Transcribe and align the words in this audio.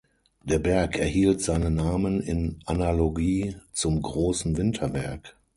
Der 0.43 0.57
Berg 0.57 0.97
erhielt 0.97 1.41
seinen 1.41 1.75
Namen 1.75 2.21
in 2.21 2.57
Analogie 2.65 3.57
zum 3.71 4.01
Großen 4.01 4.57
Winterberg. 4.57 5.35